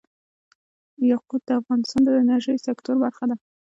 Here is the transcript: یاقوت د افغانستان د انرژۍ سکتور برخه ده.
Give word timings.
یاقوت 1.11 1.41
د 1.47 1.49
افغانستان 1.61 2.01
د 2.05 2.09
انرژۍ 2.21 2.57
سکتور 2.67 2.95
برخه 3.03 3.23
ده. 3.29 3.35